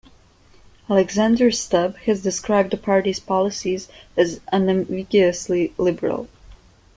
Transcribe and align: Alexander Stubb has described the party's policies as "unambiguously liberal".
Alexander 0.89 1.51
Stubb 1.51 1.95
has 2.07 2.23
described 2.23 2.71
the 2.71 2.77
party's 2.77 3.19
policies 3.19 3.87
as 4.17 4.41
"unambiguously 4.51 5.75
liberal". 5.77 6.27